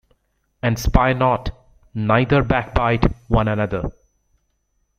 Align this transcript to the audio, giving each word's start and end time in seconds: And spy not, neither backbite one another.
And 0.63 0.79
spy 0.79 1.13
not, 1.13 1.51
neither 1.93 2.41
backbite 2.41 3.05
one 3.27 3.47
another. 3.47 3.91